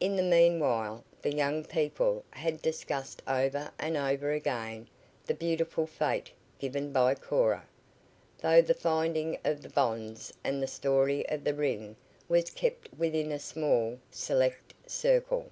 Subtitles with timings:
[0.00, 4.88] In the meanwhile the young people had discussed over and over again
[5.24, 7.64] the beautiful fete given by Cora,
[8.40, 11.94] though the finding of the bonds and the story of the ring
[12.28, 15.48] was kept within a small, select circle.